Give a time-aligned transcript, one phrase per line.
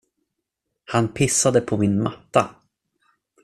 [0.85, 2.55] Han pissade på min matta.